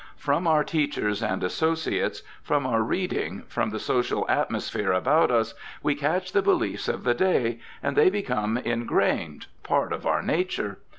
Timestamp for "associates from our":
1.43-2.81